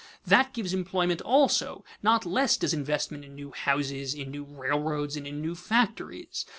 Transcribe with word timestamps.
That 0.25 0.51
gives 0.51 0.73
employment 0.73 1.21
also; 1.21 1.85
not 2.01 2.25
less 2.25 2.57
does 2.57 2.73
investment 2.73 3.23
in 3.23 3.35
new 3.35 3.51
houses, 3.51 4.15
in 4.15 4.31
new 4.31 4.43
railroads, 4.45 5.15
and 5.15 5.27
in 5.27 5.41
new 5.43 5.53
factories. 5.53 6.43